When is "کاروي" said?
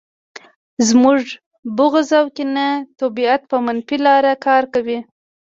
4.45-4.99